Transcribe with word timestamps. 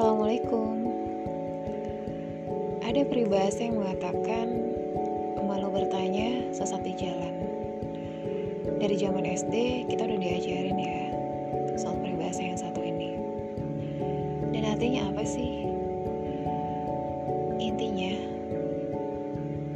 Assalamualaikum. 0.00 0.80
Ada 2.80 3.04
peribahasa 3.04 3.68
yang 3.68 3.84
mengatakan 3.84 4.48
malu 5.44 5.68
bertanya 5.68 6.40
sesat 6.56 6.80
di 6.88 6.96
jalan. 6.96 7.36
Dari 8.80 8.96
zaman 8.96 9.28
SD 9.28 9.84
kita 9.92 10.08
udah 10.08 10.16
diajarin 10.24 10.80
ya 10.80 11.04
soal 11.76 12.00
peribahasa 12.00 12.40
yang 12.40 12.56
satu 12.56 12.80
ini. 12.80 13.12
Dan 14.56 14.72
artinya 14.72 15.12
apa 15.12 15.20
sih? 15.20 15.68
Intinya 17.60 18.16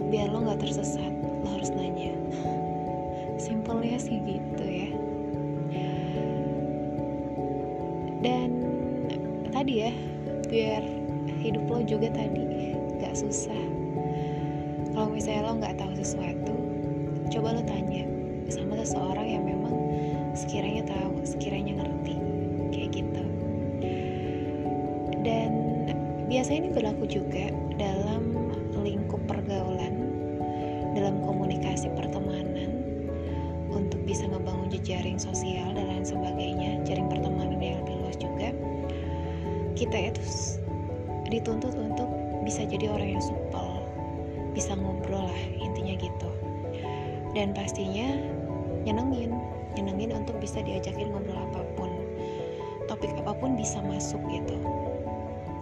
biar 0.09 0.32
lo 0.32 0.41
nggak 0.41 0.65
tersesat, 0.65 1.12
lo 1.20 1.52
harus 1.52 1.68
nanya. 1.77 2.16
Simpelnya 3.37 4.01
sih 4.01 4.24
gitu 4.24 4.65
ya. 4.65 4.88
Dan 8.24 8.48
tadi 9.52 9.84
ya, 9.84 9.93
biar 10.55 10.87
hidup 11.43 11.67
lo 11.67 11.83
juga 11.83 12.15
tadi 12.15 12.47
gak 13.03 13.19
susah. 13.19 13.59
Kalau 14.95 15.11
misalnya 15.11 15.51
lo 15.51 15.59
nggak 15.59 15.74
tahu 15.83 15.93
sesuatu, 15.99 16.55
coba 17.27 17.59
lo 17.59 17.63
tanya 17.66 18.07
sama 18.46 18.79
seseorang 18.79 19.27
yang 19.27 19.43
memang 19.43 19.74
sekiranya 20.38 20.87
tahu, 20.87 21.27
sekiranya 21.27 21.83
ngerti, 21.83 22.15
kayak 22.71 22.91
gitu. 23.02 23.24
Dan 25.27 25.51
biasanya 26.30 26.59
ini 26.63 26.71
berlaku 26.71 27.05
juga 27.11 27.51
dalam 27.74 28.55
lingkup 28.79 29.27
pergaulan, 29.27 29.95
dalam 30.95 31.18
komunikasi 31.27 31.91
pertemanan, 31.99 32.71
untuk 33.74 33.99
bisa 34.07 34.30
ngebangun 34.30 34.71
jejaring 34.71 35.18
sosial 35.18 35.74
dan 35.74 35.91
lain 35.91 36.07
sebagainya, 36.07 36.34
Kita 39.75 39.99
itu 39.99 40.23
dituntut 41.35 41.75
untuk 41.75 42.07
bisa 42.47 42.63
jadi 42.63 42.87
orang 42.95 43.19
yang 43.19 43.25
supel, 43.25 43.83
bisa 44.55 44.79
ngobrol 44.79 45.27
lah 45.27 45.43
intinya 45.59 45.99
gitu. 45.99 46.30
Dan 47.35 47.51
pastinya 47.51 48.15
nyenengin, 48.87 49.35
nyenengin 49.75 50.15
untuk 50.15 50.39
bisa 50.39 50.63
diajakin 50.63 51.11
ngobrol 51.11 51.35
apa 51.35 51.67
pun, 51.75 51.91
topik 52.87 53.11
apa 53.19 53.35
pun 53.35 53.59
bisa 53.59 53.83
masuk 53.83 54.23
gitu. 54.30 54.55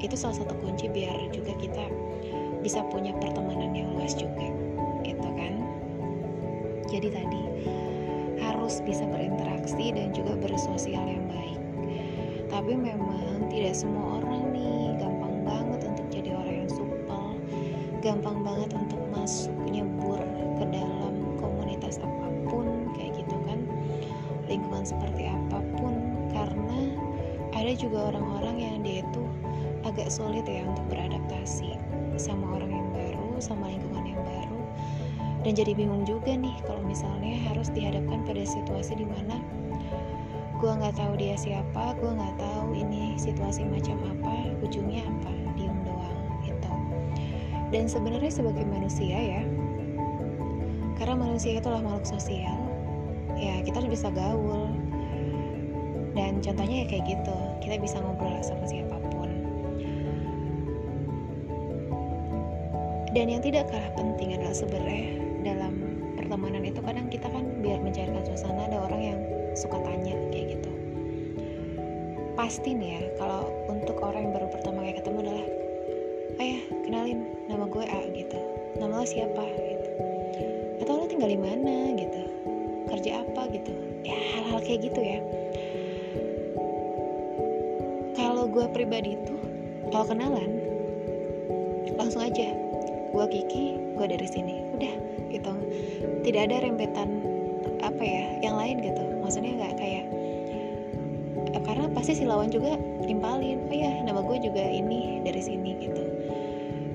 Itu 0.02 0.12
salah 0.18 0.44
satu 0.44 0.60
kunci 0.60 0.92
biar 0.92 1.32
juga 1.32 1.56
kita 1.56 1.88
bisa 2.60 2.84
punya 2.92 3.16
pertemanan 3.16 3.72
yang 3.72 3.96
luas 3.96 4.12
juga, 4.12 4.52
gitu 5.08 5.28
kan. 5.32 5.54
Jadi 6.92 7.08
tadi 7.08 7.42
harus 8.44 8.84
bisa 8.84 9.08
berinteraksi 9.08 9.96
dan 9.96 10.12
juga 10.12 10.36
bersosial 10.36 11.08
yang 11.08 11.24
baik. 11.32 11.60
Tapi 12.52 12.76
memang 12.76 13.11
tidak 13.52 13.76
semua 13.76 14.24
orang 14.24 14.48
nih. 14.56 14.96
Gampang 14.96 15.44
banget 15.44 15.80
untuk 15.84 16.06
jadi 16.08 16.30
orang 16.32 16.56
yang 16.64 16.70
supel, 16.72 17.24
gampang 18.00 18.38
banget 18.40 18.70
untuk 18.72 19.00
masuk 19.12 19.52
nyebur 19.68 20.18
ke 20.56 20.64
dalam 20.72 21.36
komunitas 21.36 22.00
apa 22.00 22.28
pun 22.48 22.88
kayak 22.96 23.20
gitu 23.20 23.36
kan. 23.44 23.60
Lingkungan 24.48 24.88
seperti 24.88 25.28
apa 25.28 25.60
pun. 25.76 25.92
Karena 26.32 26.96
ada 27.52 27.72
juga 27.76 28.08
orang-orang 28.08 28.56
yang 28.56 28.76
dia 28.80 29.04
itu 29.04 29.24
agak 29.84 30.08
sulit 30.08 30.48
ya 30.48 30.64
untuk 30.64 30.88
beradaptasi 30.88 31.76
sama 32.16 32.56
orang 32.56 32.72
yang 32.72 32.88
baru, 32.88 33.36
sama 33.36 33.68
lingkungan 33.68 34.16
yang 34.16 34.22
baru. 34.24 34.60
Dan 35.44 35.52
jadi 35.58 35.76
bingung 35.76 36.08
juga 36.08 36.32
nih 36.32 36.56
kalau 36.64 36.80
misalnya 36.86 37.36
harus 37.50 37.68
dihadapkan 37.68 38.24
pada 38.24 38.46
situasi 38.46 38.96
di 38.96 39.04
mana 39.04 39.36
gue 40.62 40.70
nggak 40.70 40.94
tahu 40.94 41.18
dia 41.18 41.34
siapa 41.34 41.98
gue 41.98 42.06
nggak 42.06 42.38
tahu 42.38 42.70
ini 42.70 43.18
situasi 43.18 43.66
macam 43.66 43.98
apa 44.06 44.46
ujungnya 44.62 45.02
apa? 45.02 45.34
Diem 45.58 45.74
doang 45.82 46.22
gitu. 46.46 46.70
Dan 47.74 47.90
sebenarnya 47.90 48.30
sebagai 48.30 48.62
manusia 48.62 49.18
ya 49.18 49.42
karena 51.02 51.18
manusia 51.18 51.58
itulah 51.58 51.82
makhluk 51.82 52.06
sosial 52.06 52.54
ya 53.34 53.58
kita 53.66 53.82
harus 53.82 53.90
bisa 53.90 54.06
gaul. 54.14 54.70
Dan 56.14 56.38
contohnya 56.38 56.86
ya 56.86 56.94
kayak 56.94 57.04
gitu 57.10 57.38
kita 57.58 57.82
bisa 57.82 57.98
ngobrol 57.98 58.38
sama 58.46 58.62
siapa 58.62 59.02
pun. 59.10 59.30
Dan 63.10 63.34
yang 63.34 63.42
tidak 63.42 63.66
kalah 63.66 63.90
penting 63.98 64.38
adalah 64.38 64.54
sebenarnya 64.54 65.10
dalam 65.42 65.74
pertemanan 66.14 66.62
itu 66.62 66.78
kadang 66.86 67.10
kita 67.10 67.26
kan 67.26 67.50
biar 67.66 67.82
mencairkan 67.82 68.22
suasana 68.22 68.70
ada 68.70 68.78
orang 68.78 69.02
yang 69.02 69.18
suka 69.58 69.82
tanya 69.82 70.21
pasti 72.42 72.74
nih 72.74 72.98
ya 72.98 73.02
kalau 73.22 73.46
untuk 73.70 74.02
orang 74.02 74.26
yang 74.26 74.34
baru 74.34 74.50
pertama 74.50 74.82
kali 74.82 74.98
ketemu 74.98 75.18
adalah 75.22 75.46
ayah 76.42 76.62
kenalin 76.82 77.20
nama 77.46 77.70
gue 77.70 77.84
A 77.86 78.00
gitu. 78.18 78.38
Nama 78.82 78.98
lo 78.98 79.06
siapa? 79.06 79.46
gitu. 79.46 79.90
Atau 80.82 80.92
lo 80.98 81.04
tinggal 81.06 81.30
di 81.30 81.38
mana? 81.38 81.94
gitu. 81.94 82.22
Kerja 82.90 83.22
apa? 83.22 83.46
gitu. 83.54 83.70
Ya 84.02 84.18
hal-hal 84.18 84.58
kayak 84.58 84.90
gitu 84.90 85.00
ya. 85.06 85.22
Kalau 88.18 88.50
gue 88.50 88.66
pribadi 88.74 89.14
itu 89.22 89.34
kalau 89.94 90.10
kenalan 90.10 90.50
langsung 91.94 92.26
aja. 92.26 92.58
Gue 93.14 93.26
Kiki 93.30 93.78
gue 93.94 94.06
dari 94.18 94.26
sini. 94.26 94.66
Udah 94.74 94.94
gitu. 95.30 95.52
Tidak 96.26 96.42
ada 96.50 96.58
rempetan 96.58 97.22
apa 97.86 98.02
ya 98.02 98.42
yang 98.42 98.58
lain 98.58 98.82
gitu. 98.82 99.22
Maksudnya 99.22 99.62
nggak 99.62 99.78
kayak 99.78 100.10
karena 101.60 101.84
pasti 101.92 102.16
si 102.16 102.24
lawan 102.24 102.48
juga 102.48 102.80
nimpalin 103.04 103.68
oh 103.68 103.76
ya 103.76 104.00
nama 104.08 104.24
gue 104.24 104.36
juga 104.40 104.64
ini 104.64 105.20
dari 105.20 105.42
sini 105.44 105.70
gitu. 105.84 106.04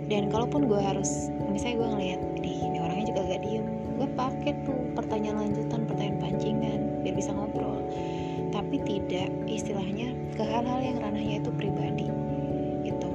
Dan 0.08 0.32
kalaupun 0.32 0.66
gue 0.66 0.80
harus 0.80 1.30
misalnya 1.52 1.84
gue 1.84 1.90
ngeliat 1.94 2.22
di 2.42 2.54
ini 2.64 2.78
orangnya 2.80 3.06
juga 3.14 3.22
gak 3.28 3.42
diem 3.44 3.68
gue 3.98 4.10
pakai 4.14 4.54
tuh 4.62 4.78
pertanyaan 4.94 5.50
lanjutan 5.50 5.90
pertanyaan 5.90 6.18
pancingan 6.22 6.80
biar 7.02 7.16
bisa 7.18 7.34
ngobrol. 7.34 7.82
Tapi 8.54 8.78
tidak 8.86 9.30
istilahnya 9.50 10.14
ke 10.38 10.44
hal-hal 10.46 10.80
yang 10.82 10.98
ranahnya 11.02 11.42
itu 11.42 11.52
pribadi 11.54 12.08
gitu. 12.86 13.10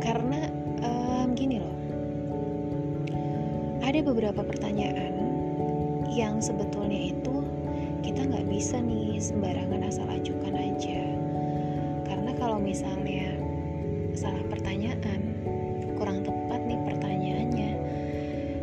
Karena 0.00 0.48
um, 0.82 1.36
gini 1.36 1.60
loh. 1.60 1.76
Ada 3.84 4.04
beberapa 4.04 4.44
pertanyaan 4.44 5.16
yang 6.12 6.40
sebetulnya 6.40 7.12
itu 7.12 7.44
kita 8.04 8.26
nggak 8.26 8.46
bisa 8.46 8.78
nih 8.78 9.18
sembarangan 9.18 9.82
asal 9.86 10.06
ajukan 10.10 10.54
aja. 10.54 11.02
Karena 12.06 12.32
kalau 12.38 12.58
misalnya 12.62 13.34
salah 14.18 14.42
pertanyaan 14.50 15.20
kurang 15.98 16.22
tepat 16.22 16.60
nih 16.66 16.80
pertanyaannya 16.86 17.70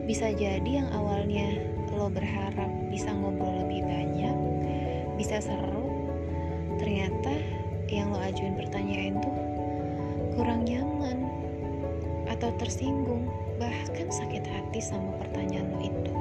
bisa 0.07 0.31
jadi 0.35 0.84
yang 0.84 0.90
awalnya 0.91 1.51
lo 1.96 2.12
berharap 2.12 2.68
bisa 2.91 3.07
ngobrol 3.16 3.63
lebih 3.63 3.88
banyak 3.88 4.35
bisa 5.16 5.40
seru 5.40 5.88
ternyata 6.75 7.31
yang 7.88 8.12
lo 8.12 8.19
ajuin 8.19 8.56
pertanyaan 8.59 9.19
tuh 9.23 9.35
kurang 10.35 10.67
nyaman 10.67 11.23
atau 12.28 12.52
tersinggung 12.59 13.32
bahkan 13.55 14.11
sakit 14.11 14.43
hati 14.43 14.84
sama 14.84 15.16
pertanyaan 15.23 15.72
lo 15.72 15.79
itu. 15.79 16.14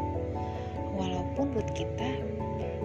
Walaupun 0.95 1.51
buat 1.51 1.67
kita 1.75 2.07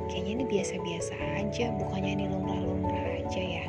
kayaknya 0.10 0.42
ini 0.42 0.46
biasa-biasa 0.50 1.14
aja 1.40 1.72
bukannya 1.78 2.12
ini 2.18 2.26
lumrah-lumrah 2.28 3.24
aja 3.24 3.42
ya. 3.42 3.66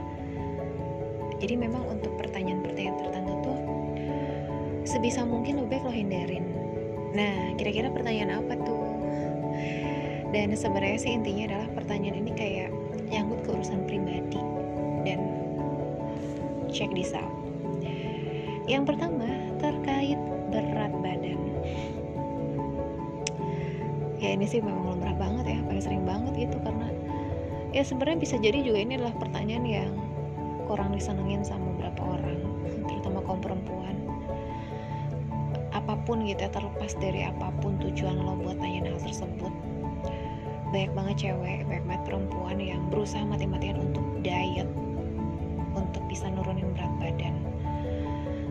Jadi 1.41 1.55
memang 1.57 1.89
untuk 1.89 2.17
pertanyaan-pertanyaan 2.21 2.97
tertentu 3.01 3.35
tuh 3.45 3.61
sebisa 4.85 5.23
mungkin 5.23 5.61
lebih 5.61 5.81
baik 5.81 5.85
lo 5.87 5.93
hindarin. 5.93 6.45
Nah 7.13 7.55
kira-kira 7.57 7.93
pertanyaan 7.93 8.43
apa 8.43 8.55
tuh? 8.65 8.85
Dan 10.31 10.55
sebenarnya 10.55 10.99
sih 10.99 11.13
intinya 11.15 11.45
adalah 11.55 11.69
pertanyaan 11.75 12.23
ini 12.23 12.33
kayak 12.35 12.71
nyangkut 13.11 13.43
ke 13.43 13.51
urusan 13.51 13.83
pribadi 13.87 14.39
dan 15.03 15.21
check 16.71 16.91
this 16.95 17.15
out. 17.15 17.31
Yang 18.71 18.95
pertama 18.95 19.27
terkait 19.59 20.21
berat 20.55 20.93
badan. 21.03 21.41
Ya 24.21 24.37
ini 24.37 24.45
sih 24.45 24.61
memang 24.61 24.85
lumrah 24.85 25.17
banget 25.17 25.40
ya 25.81 25.88
paling 25.88 26.05
sering 26.05 26.05
banget 26.05 26.32
gitu 26.44 26.56
karena 26.61 26.88
ya 27.73 27.81
sebenarnya 27.81 28.19
bisa 28.21 28.37
jadi 28.37 28.61
juga 28.61 28.79
ini 28.85 29.00
adalah 29.00 29.17
pertanyaan 29.17 29.65
yang 29.65 29.93
kurang 30.69 30.93
disenengin 30.93 31.41
sama 31.41 31.73
beberapa 31.73 32.21
orang 32.21 32.37
terutama 32.85 33.25
kaum 33.25 33.41
perempuan. 33.41 33.97
Apa 35.73 35.97
pun 36.05 36.29
gitu 36.29 36.44
ya 36.44 36.53
terlepas 36.53 36.93
dari 37.00 37.25
apa 37.25 37.49
pun 37.65 37.81
tujuan 37.81 38.21
lo 38.21 38.37
buat 38.37 38.61
tanya 38.61 38.93
hal 38.93 39.00
tersebut 39.00 39.53
banyak 40.71 40.93
banget 40.94 41.17
cewek 41.27 41.67
banyak 41.67 41.83
banget 41.88 42.03
perempuan 42.06 42.56
yang 42.61 42.83
berusaha 42.93 43.26
mati-matian 43.26 43.81
untuk 43.81 44.05
diet 44.23 44.69
untuk 45.75 46.03
bisa 46.06 46.29
nurunin 46.29 46.76
berat 46.76 46.93
badan. 47.00 47.35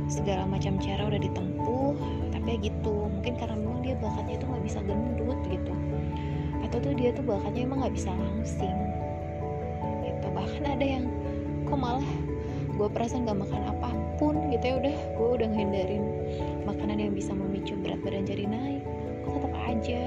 Segala 0.09 0.49
macam 0.49 0.81
cara 0.81 1.05
udah 1.05 1.21
ditempuh 1.21 1.93
tapi 2.33 2.57
ya 2.57 2.73
gitu 2.73 3.07
mungkin 3.13 3.33
karena 3.37 3.55
memang 3.55 3.79
dia 3.85 3.95
bakatnya 4.01 4.35
itu 4.41 4.45
nggak 4.49 4.63
bisa 4.65 4.79
gendut 4.83 5.39
gitu 5.47 5.73
atau 6.65 6.77
tuh 6.81 6.93
dia 6.95 7.09
tuh 7.15 7.23
bakatnya 7.23 7.65
emang 7.65 7.85
nggak 7.85 7.95
bisa 7.95 8.11
langsing. 8.11 8.77
Gitu. 10.05 10.27
Bahkan 10.29 10.63
ada 10.65 10.85
yang 10.85 11.05
kok 11.65 11.79
malah 11.79 12.09
gue 12.79 12.87
perasaan 12.87 13.27
gak 13.27 13.39
makan 13.43 13.61
apa 13.67 13.91
pun 14.15 14.39
gitu 14.55 14.63
ya. 14.63 14.75
Udah 14.79 14.95
gue 14.95 15.29
udah 15.39 15.47
ngehindarin 15.51 16.03
makanan 16.63 16.97
yang 16.99 17.13
bisa 17.15 17.35
memicu 17.35 17.75
berat 17.83 17.99
badan 18.03 18.23
jadi 18.23 18.47
naik. 18.47 18.83
Kok 19.27 19.31
tetap 19.35 19.53
aja 19.67 20.03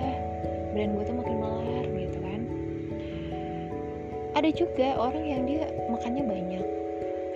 badan 0.72 0.90
gue 0.96 1.04
tuh 1.04 1.16
makin 1.16 1.36
melar 1.36 1.84
gitu 1.92 2.18
kan. 2.24 2.40
Ada 4.32 4.50
juga 4.56 4.88
orang 4.96 5.24
yang 5.28 5.42
dia 5.44 5.68
makannya 5.92 6.24
banyak 6.24 6.66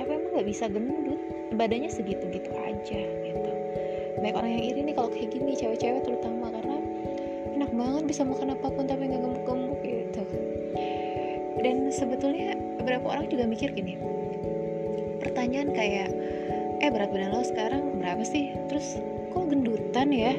tapi 0.01 0.11
emang 0.13 0.33
gak 0.41 0.49
bisa 0.49 0.65
gendut. 0.69 1.21
Badannya 1.57 1.89
segitu-gitu 1.89 2.51
aja 2.53 3.01
gitu. 3.23 3.51
Banyak 4.19 4.37
orang 4.37 4.51
yang 4.57 4.65
iri 4.67 4.81
nih 4.83 4.95
kalau 4.97 5.09
kayak 5.13 5.31
gini 5.31 5.55
cewek-cewek 5.55 6.03
terutama 6.03 6.49
enak 6.51 6.66
banget 7.77 8.05
bisa 8.09 8.23
makan 8.25 8.57
apa 8.57 8.67
pun 8.73 8.85
tapi 8.89 9.07
nggak 9.07 9.23
gemuk-gemuk 9.23 9.79
gitu. 9.85 10.25
Dan 11.61 11.93
sebetulnya 11.93 12.57
beberapa 12.81 13.07
orang 13.13 13.29
juga 13.29 13.45
mikir 13.45 13.73
gini 13.77 14.01
pertanyaan 15.21 15.73
kayak 15.77 16.09
eh 16.81 16.89
berat 16.89 17.13
badan 17.13 17.37
lo 17.37 17.45
sekarang 17.45 18.01
berapa 18.01 18.25
sih? 18.25 18.57
Terus 18.73 18.97
kok 19.33 19.53
gendutan 19.53 20.09
ya? 20.09 20.33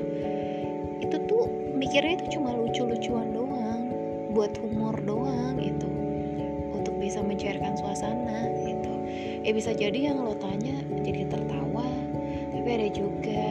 Itu 1.02 1.22
tuh 1.30 1.46
mikirnya 1.78 2.18
itu 2.18 2.40
cuma 2.40 2.58
lucu-lucuan 2.58 3.34
doang 3.34 3.94
buat 4.34 4.58
humor 4.58 4.98
doang 5.06 5.62
itu 5.62 5.90
untuk 6.74 6.98
bisa 6.98 7.22
mencairkan 7.22 7.78
suasana 7.78 8.50
gitu. 8.66 8.94
Ya 9.46 9.52
bisa 9.54 9.72
jadi 9.78 10.12
yang 10.14 10.26
lo 10.26 10.34
tanya 10.38 10.82
jadi 11.06 11.30
tertawa 11.30 11.88
tapi 12.68 12.84
ada 12.84 12.90
juga 12.92 13.48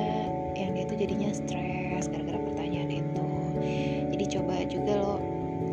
yang 0.53 0.77
dia 0.77 0.85
tuh 0.85 0.99
jadinya 1.01 1.31
stres 1.33 2.05
gara-gara 2.13 2.46
jadi 4.17 4.41
coba 4.41 4.65
juga 4.65 4.93
lo 4.97 5.15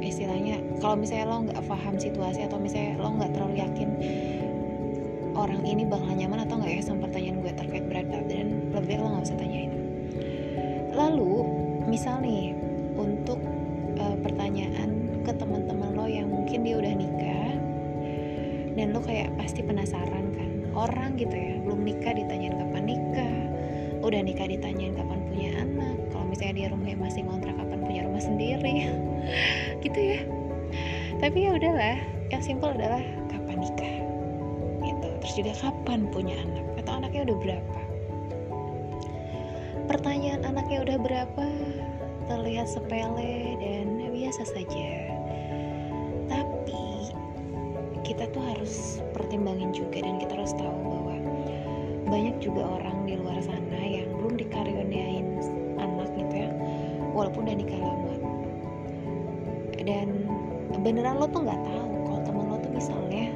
istilahnya 0.04 0.60
kalau 0.84 1.00
misalnya 1.00 1.32
lo 1.32 1.48
nggak 1.48 1.64
paham 1.64 1.96
situasi 1.96 2.44
atau 2.44 2.60
misalnya 2.60 3.00
lo 3.00 3.16
nggak 3.16 3.32
terlalu 3.32 3.56
yakin 3.64 3.90
orang 5.32 5.64
ini 5.64 5.88
bakal 5.88 6.12
nyaman 6.12 6.44
atau 6.44 6.60
nggak 6.60 6.76
ya 6.76 6.82
sama 6.84 7.08
pertanyaan 7.08 7.40
gue 7.40 7.54
terkait 7.56 7.86
berat 7.88 8.08
badan 8.12 8.48
lebih 8.76 9.00
lo 9.00 9.08
nggak 9.16 9.26
usah 9.26 9.40
tanyain. 9.40 9.72
Lalu 10.94 11.34
misal 11.90 12.22
nih 12.22 12.54
untuk 12.94 13.40
uh, 13.98 14.18
pertanyaan 14.22 15.24
ke 15.24 15.32
teman-teman 15.34 15.90
lo 15.96 16.06
yang 16.06 16.28
mungkin 16.30 16.68
dia 16.68 16.76
udah 16.78 16.94
nikah 16.94 17.54
dan 18.76 18.92
lo 18.92 19.00
kayak 19.02 19.32
pasti 19.40 19.64
penasaran 19.64 20.36
kan 20.36 20.52
orang 20.76 21.16
gitu 21.16 21.34
ya 21.34 21.64
belum 21.64 21.82
nikah 21.82 22.14
ditanyain 22.14 22.60
kapan 22.60 22.84
nikah 22.92 23.38
udah 24.04 24.20
nikah 24.20 24.46
ditanyain 24.46 24.94
kapan 24.94 25.20
punya 25.32 25.50
anak 25.64 25.96
kalau 26.12 26.26
misalnya 26.28 26.54
dia 26.60 26.68
rumahnya 26.70 26.98
masih 27.00 27.22
ngontrak 27.26 27.63
sendiri. 28.20 28.90
Gitu 29.80 30.00
ya. 30.00 30.20
Tapi 31.24 31.48
ya 31.48 31.56
udahlah 31.56 31.98
yang 32.34 32.44
simpel 32.44 32.76
adalah 32.76 33.02
kapan 33.32 33.58
nikah. 33.64 33.96
Terus 35.24 35.40
juga 35.40 35.54
kapan 35.56 36.12
punya 36.12 36.36
anak? 36.36 36.84
Atau 36.84 37.00
anaknya 37.00 37.24
udah 37.32 37.38
berapa? 37.40 37.82
Pertanyaan 39.88 40.44
anaknya 40.44 40.84
udah 40.84 40.98
berapa? 41.00 41.46
Terlihat 42.28 42.68
sepele 42.68 43.56
dan 43.64 44.04
biasa 44.12 44.44
saja. 44.44 44.92
Tapi 46.28 47.08
kita 48.04 48.28
tuh 48.36 48.44
harus 48.44 49.00
pertimbangin 49.16 49.72
juga 49.72 50.04
dan 50.04 50.20
kita 50.20 50.36
harus 50.36 50.52
tahu 50.60 50.80
bahwa 50.92 51.16
banyak 52.12 52.36
juga 52.44 52.68
orang 52.68 53.08
di 53.08 53.16
luar 53.16 53.40
sana 53.40 53.80
yang 53.80 54.12
belum 54.20 54.36
dikaruniain 54.36 55.40
gitu 55.40 55.63
walaupun 57.14 57.46
udah 57.46 57.56
nikah 57.56 57.80
lama. 57.80 58.14
Dan 59.84 60.28
beneran 60.82 61.22
lo 61.22 61.30
tuh 61.30 61.46
nggak 61.46 61.62
tahu 61.64 61.94
kalau 62.10 62.20
temen 62.26 62.46
lo 62.50 62.58
tuh 62.60 62.72
misalnya 62.74 63.32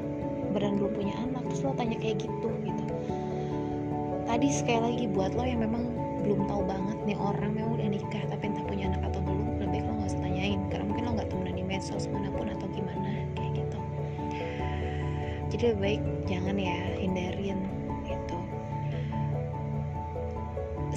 beneran 0.51 0.75
belum 0.81 0.91
punya 0.97 1.13
anak 1.21 1.45
terus 1.47 1.61
lo 1.63 1.71
tanya 1.77 1.95
kayak 2.01 2.17
gitu 2.25 2.49
gitu. 2.65 2.83
Tadi 4.27 4.47
sekali 4.51 4.81
lagi 4.83 5.05
buat 5.13 5.31
lo 5.37 5.45
yang 5.45 5.61
memang 5.63 5.83
belum 6.25 6.49
tahu 6.49 6.65
banget 6.67 6.97
nih 7.07 7.15
orang 7.15 7.55
memang 7.55 7.79
udah 7.79 7.87
nikah 7.87 8.23
tapi 8.27 8.43
entah 8.51 8.65
punya 8.67 8.91
anak 8.91 9.01
atau 9.13 9.21
belum 9.23 9.61
lebih 9.63 9.85
lo 9.85 9.91
nggak 10.01 10.09
usah 10.11 10.21
tanyain. 10.25 10.59
Karena 10.73 10.83
mungkin 10.89 11.03
lo 11.07 11.11
nggak 11.15 11.29
temenan 11.31 11.55
di 11.55 11.63
medsos 11.63 12.09
mana 12.09 12.33
pun 12.33 12.49
atau 12.49 12.67
gimana 12.73 13.09
kayak 13.37 13.51
gitu. 13.63 13.79
Jadi 15.53 15.63
lebih 15.71 15.79
baik 15.79 16.01
jangan 16.27 16.55
ya 16.59 16.75
hindarin 16.99 17.76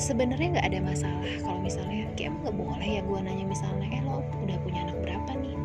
sebenarnya 0.00 0.56
nggak 0.56 0.69
ada 0.73 0.81
masalah 0.81 1.32
kalau 1.44 1.61
misalnya 1.61 2.08
kayak 2.17 2.32
emang 2.32 2.43
nggak 2.49 2.56
boleh 2.56 2.88
ya 2.88 3.00
gue 3.05 3.19
nanya 3.20 3.44
misalnya 3.44 3.87
eh 3.93 4.00
lo 4.00 4.25
udah 4.41 4.58
punya 4.64 4.81
anak 4.88 4.97
berapa 5.05 5.31
nih? 5.37 5.56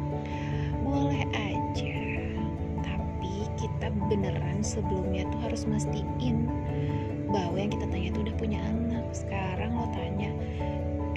Boleh 0.84 1.24
aja 1.32 2.06
kita 3.56 3.90
beneran 4.12 4.62
sebelumnya 4.62 5.26
tuh 5.34 5.40
harus 5.42 5.66
mastiin 5.66 6.46
bahwa 7.34 7.58
yang 7.58 7.74
kita 7.74 7.90
tanya 7.90 8.10
tuh 8.14 8.22
udah 8.30 8.36
punya 8.38 8.60
anak. 8.62 9.06
Sekarang 9.10 9.74
lo 9.74 9.88
tanya 9.90 10.30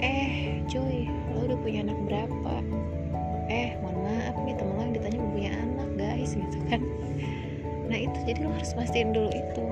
eh 0.01 0.63
cuy 0.65 1.05
lo 1.35 1.45
udah 1.45 1.59
punya 1.61 1.85
anak 1.85 1.99
berapa? 2.09 2.55
Eh 3.51 3.77
mohon 3.85 4.01
maaf 4.01 4.35
nih 4.41 4.55
temen 4.57 4.73
lo 4.73 4.81
yang 4.81 4.93
ditanya 4.97 5.17
belum 5.21 5.33
punya 5.35 5.51
anak 5.61 5.89
guys 5.99 6.31
gitu 6.41 6.59
kan. 6.71 6.81
Nah 7.85 7.97
itu 8.01 8.17
jadi 8.25 8.39
lo 8.47 8.51
harus 8.55 8.73
mastiin 8.73 9.13
dulu 9.13 9.29
itu 9.29 9.65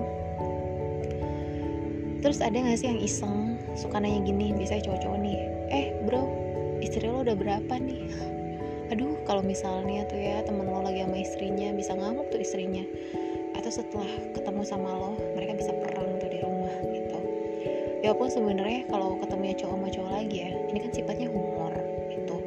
terus 2.22 2.42
ada 2.42 2.58
gak 2.58 2.78
sih 2.80 2.90
yang 2.90 3.02
iseng 3.02 3.58
suka 3.78 4.02
nanya 4.02 4.25
gini 4.25 4.54
biasanya 4.58 4.90
cowok-cowok 4.90 5.19
nih 5.22 5.38
eh 5.69 5.86
bro 6.06 6.48
istri 6.81 7.10
lo 7.10 7.25
udah 7.25 7.36
berapa 7.38 7.74
nih? 7.78 8.02
Aduh 8.94 9.19
kalau 9.28 9.44
misalnya 9.44 10.08
tuh 10.08 10.18
ya 10.18 10.40
temen 10.46 10.69
lo 10.69 10.80
lagi 10.86 11.04
sama 11.04 11.18
istrinya 11.19 11.69
bisa 11.75 11.92
ngamuk 11.98 12.30
tuh 12.31 12.40
istrinya. 12.40 12.84
Atau 13.58 13.69
setelah 13.74 14.08
ketemu 14.31 14.62
sama 14.64 14.90
lo 14.94 15.12
mereka 15.36 15.58
bisa 15.60 15.72
perang 15.75 16.16
tuh 16.22 16.30
di 16.30 16.40
rumah 16.40 16.74
gitu. 16.94 17.18
Ya 18.06 18.14
walaupun 18.14 18.30
sebenarnya 18.31 18.88
kalau 18.88 19.19
ketemu 19.19 19.44
ya 19.44 19.56
cowok 19.59 19.76
sama 19.76 19.88
cowok 19.92 20.12
lagi 20.14 20.38
ya 20.40 20.50
ini 20.71 20.78
kan 20.80 20.92
sifatnya 20.94 21.28
humor 21.28 21.74
gitu. 22.14 22.38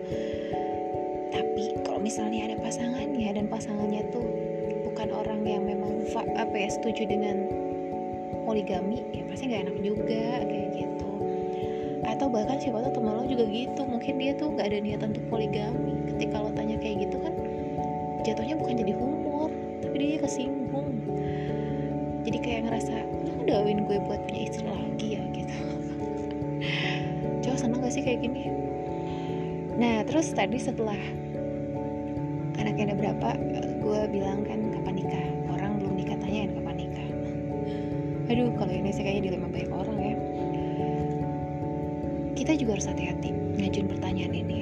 Tapi 1.31 1.65
kalau 1.85 2.00
misalnya 2.00 2.41
ada 2.49 2.57
pasangannya 2.62 3.29
dan 3.37 3.47
pasangannya 3.50 4.03
tuh 4.15 4.25
bukan 4.89 5.09
orang 5.12 5.45
yang 5.45 5.62
memang 5.69 6.09
apa 6.17 6.57
ya 6.57 6.69
setuju 6.73 7.05
dengan 7.07 7.37
poligami 8.50 8.99
ya 9.14 9.23
pasti 9.30 9.47
nggak 9.47 9.62
enak 9.71 9.76
juga 9.78 10.42
kayak 10.42 10.69
gitu. 10.75 11.11
Atau 12.02 12.26
bahkan 12.26 12.59
siapa 12.59 12.83
tahu 12.83 12.99
teman 12.99 13.23
lo 13.23 13.25
juga 13.30 13.47
gitu 13.47 13.83
mungkin 13.87 14.19
dia 14.19 14.35
tuh 14.35 14.50
nggak 14.50 14.66
ada 14.75 14.78
niatan 14.83 15.14
untuk 15.14 15.26
poligami. 15.30 15.95
Ketika 16.11 16.42
lo 16.42 16.50
tanya 16.50 16.75
kayak 16.83 17.07
gitu 17.07 17.16
kan 17.23 17.30
jatuhnya 18.26 18.59
bukan 18.59 18.75
jadi 18.83 18.92
humor 18.99 19.54
tapi 19.78 19.95
dia 20.02 20.19
kesinggung. 20.19 20.90
Jadi 22.26 22.38
kayak 22.42 22.61
ngerasa 22.66 22.95
lo 23.23 23.30
ngedawin 23.38 23.87
gue 23.87 23.97
buat 24.02 24.21
punya 24.26 24.40
istri 24.50 24.66
lagi 24.66 25.09
ya? 25.14 25.23
gitu. 25.30 25.57
Coba 27.47 27.57
seneng 27.57 27.78
gak 27.87 27.95
sih 27.95 28.02
kayak 28.02 28.19
gini? 28.26 28.50
Nah 29.78 30.02
terus 30.02 30.35
tadi 30.35 30.59
setelah 30.59 30.99
anaknya 32.59 32.92
ada 32.92 32.97
berapa 32.99 33.28
gue 33.78 34.00
bilang 34.11 34.42
kan 34.42 34.59
kapan 34.75 34.95
nikah 34.99 35.30
aduh 38.31 38.55
kalau 38.55 38.71
ini 38.71 38.95
sih 38.95 39.03
kayaknya 39.03 39.35
dilema 39.35 39.51
banyak 39.51 39.71
orang 39.75 39.99
ya. 39.99 40.15
Kita 42.39 42.53
juga 42.57 42.79
harus 42.79 42.87
hati-hati 42.87 43.35
ngajuin 43.59 43.89
pertanyaan 43.91 44.33
ini. 44.33 44.61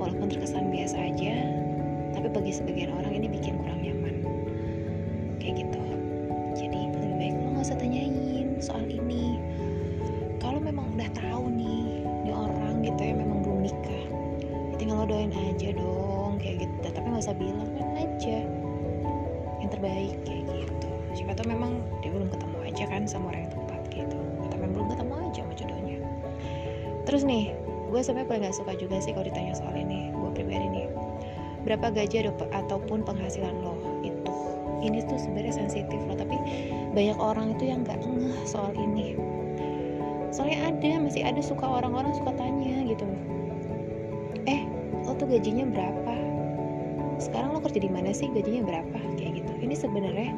Walaupun 0.00 0.32
terkesan 0.32 0.72
biasa 0.74 0.96
aja 0.98 1.62
tapi 2.12 2.28
bagi 2.28 2.52
sebagian 2.52 2.92
orang 2.92 3.12
ini 3.16 3.26
bikin 3.32 3.56
kurang 3.56 3.71
terus 27.12 27.28
nih 27.28 27.52
gue 27.92 28.00
sebenarnya 28.00 28.24
paling 28.24 28.42
gak 28.48 28.56
suka 28.56 28.72
juga 28.72 28.96
sih 29.04 29.12
kalau 29.12 29.28
ditanya 29.28 29.52
soal 29.52 29.76
ini 29.76 30.08
gue 30.16 30.32
pribadi 30.32 30.64
nih. 30.64 30.88
Berapa 31.68 31.92
gaji 31.92 32.24
ataupun 32.56 33.04
penghasilan 33.04 33.52
lo? 33.60 33.76
Itu. 34.00 34.32
Ini 34.80 35.04
tuh 35.04 35.20
sebenarnya 35.20 35.60
sensitif 35.60 36.00
loh 36.08 36.16
tapi 36.16 36.40
banyak 36.96 37.20
orang 37.20 37.52
itu 37.52 37.68
yang 37.68 37.84
nggak 37.84 38.00
ngeh 38.00 38.48
soal 38.48 38.72
ini. 38.80 39.12
Soalnya 40.32 40.72
ada 40.72 41.04
masih 41.04 41.20
ada 41.20 41.44
suka 41.44 41.68
orang-orang 41.68 42.16
suka 42.16 42.32
tanya 42.32 42.80
gitu. 42.88 43.04
Eh 44.48 44.64
lo 45.04 45.12
tuh 45.12 45.28
gajinya 45.28 45.68
berapa? 45.68 46.16
Sekarang 47.20 47.52
lo 47.52 47.60
kerja 47.60 47.76
di 47.76 47.92
mana 47.92 48.16
sih? 48.16 48.32
Gajinya 48.32 48.64
berapa? 48.64 48.98
Kayak 49.20 49.44
gitu. 49.44 49.52
Ini 49.60 49.74
sebenarnya 49.76 50.32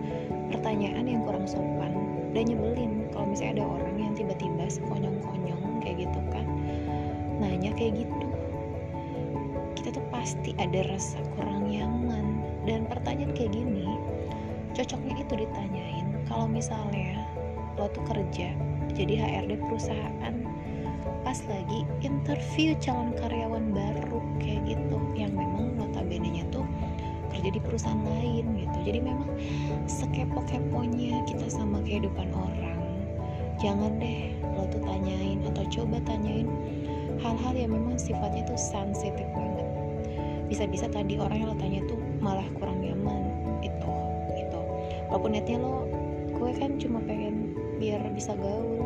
pertanyaan 0.50 1.06
yang 1.06 1.22
kurang 1.22 1.46
sopan 1.46 1.94
dan 2.34 2.50
nyebelin 2.50 3.06
kalau 3.14 3.30
misalnya 3.30 3.62
ada 3.62 3.64
orang 3.78 3.94
yang 3.94 4.12
tiba-tiba 4.18 4.66
sekonyong-konyong 4.66 5.78
kayak 5.78 6.10
gitu 6.10 6.18
kan 6.34 6.53
nanya 7.44 7.76
kayak 7.76 8.08
gitu. 8.08 8.28
Kita 9.76 10.00
tuh 10.00 10.04
pasti 10.08 10.56
ada 10.56 10.80
rasa 10.88 11.20
kurang 11.36 11.68
nyaman. 11.68 12.40
Dan 12.64 12.88
pertanyaan 12.88 13.36
kayak 13.36 13.52
gini 13.52 13.84
cocoknya 14.74 15.14
itu 15.22 15.34
ditanyain 15.38 16.06
kalau 16.26 16.50
misalnya 16.50 17.22
lo 17.78 17.86
tuh 17.94 18.02
kerja 18.10 18.50
jadi 18.90 19.14
HRD 19.22 19.62
perusahaan 19.62 20.34
pas 21.22 21.38
lagi 21.46 21.86
interview 22.02 22.74
calon 22.82 23.14
karyawan 23.16 23.70
baru 23.70 24.18
kayak 24.42 24.66
gitu 24.66 24.98
yang 25.14 25.32
memang 25.32 25.78
notabene 25.78 26.26
nya 26.26 26.44
tuh 26.50 26.66
kerja 27.32 27.50
di 27.50 27.58
perusahaan 27.58 27.98
lain 27.98 28.46
gitu. 28.62 28.78
Jadi 28.86 28.98
memang 29.02 29.26
sekepo-keponya 29.90 31.26
kita 31.26 31.50
sama 31.50 31.82
kehidupan 31.82 32.30
orang. 32.30 32.78
Jangan 33.58 33.98
deh 33.98 34.30
lo 34.54 34.70
tuh 34.70 34.78
tanyain 34.86 35.42
atau 35.50 35.64
coba 35.66 35.98
tanyain 36.06 36.46
hal-hal 37.24 37.54
yang 37.56 37.72
memang 37.72 37.96
sifatnya 37.96 38.44
tuh 38.44 38.60
sensitif 38.60 39.24
banget. 39.32 39.64
Bisa-bisa 40.52 40.92
tadi 40.92 41.16
orang 41.16 41.40
yang 41.40 41.48
lo 41.48 41.56
tanya 41.56 41.80
tuh 41.88 41.96
malah 42.20 42.44
kurang 42.60 42.84
nyaman 42.84 43.32
itu 43.64 43.92
itu 44.36 44.60
walaupun 45.08 45.32
netnya 45.32 45.56
lo 45.56 45.88
gue 46.36 46.50
kan 46.60 46.76
cuma 46.76 47.00
pengen 47.00 47.56
biar 47.80 48.04
bisa 48.12 48.36
gaul 48.36 48.84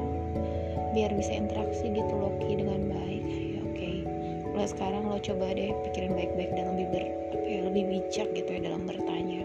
biar 0.95 1.11
bisa 1.19 1.35
interaksi 1.35 1.91
gitu 1.91 2.15
Loki 2.15 2.55
dengan 2.55 2.95
baik. 2.95 3.23
Ya 3.27 3.61
oke. 3.61 3.75
Okay. 3.75 3.97
mulai 4.55 4.69
sekarang 4.71 5.03
lo 5.11 5.19
coba 5.19 5.53
deh 5.53 5.75
pikirin 5.91 6.15
baik-baik 6.15 6.51
dan 6.55 6.65
lebih 6.75 6.87
ber 6.95 7.05
apa 7.35 7.47
ya, 7.47 7.61
lebih 7.67 7.85
bijak 7.91 8.29
gitu 8.39 8.51
ya 8.55 8.61
dalam 8.71 8.87
bertanya. 8.87 9.43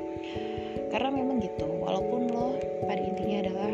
Karena 0.93 1.09
memang 1.09 1.41
gitu 1.41 1.65
walaupun 1.65 2.29
lo 2.29 2.61
pada 2.85 3.01
intinya 3.01 3.49
adalah 3.49 3.73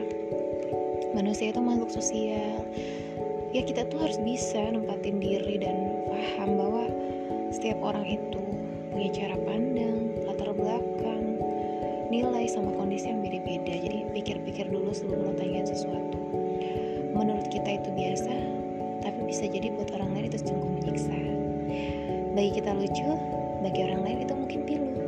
manusia 1.11 1.51
itu 1.51 1.59
makhluk 1.59 1.91
sosial 1.91 2.63
ya 3.49 3.65
kita 3.65 3.81
tuh 3.89 3.97
harus 4.05 4.21
bisa 4.21 4.61
nempatin 4.69 5.17
diri 5.17 5.57
dan 5.57 6.05
paham 6.05 6.49
bahwa 6.53 6.85
setiap 7.49 7.81
orang 7.81 8.05
itu 8.05 8.41
punya 8.93 9.09
cara 9.09 9.35
pandang 9.41 10.13
latar 10.21 10.53
belakang 10.53 11.41
nilai 12.13 12.45
sama 12.45 12.69
kondisi 12.77 13.09
yang 13.09 13.25
beda-beda. 13.25 13.73
Jadi 13.73 13.99
pikir-pikir 14.13 14.69
dulu 14.69 14.93
sebelum 14.93 15.33
lo 15.33 15.33
sesuatu. 15.65 16.19
Menurut 17.13 17.49
kita 17.49 17.81
itu 17.81 17.89
biasa 17.89 18.33
tapi 19.01 19.19
bisa 19.25 19.49
jadi 19.49 19.73
buat 19.73 19.89
orang 19.97 20.13
lain 20.13 20.25
itu 20.29 20.39
sungguh 20.45 20.69
menyiksa. 20.77 21.17
Bagi 22.37 22.51
kita 22.61 22.71
lucu 22.77 23.09
bagi 23.65 23.81
orang 23.81 24.01
lain 24.05 24.17
itu 24.29 24.33
mungkin 24.37 24.59
pilu 24.69 24.98